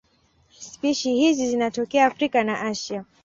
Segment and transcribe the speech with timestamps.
[0.59, 3.05] Spishi hizi zinatokea Afrika na Asia.